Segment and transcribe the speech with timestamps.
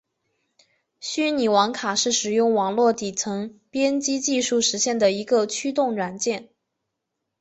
[0.99, 6.49] 虚拟网卡是使用网络底层编程技术实现的一个驱动软件。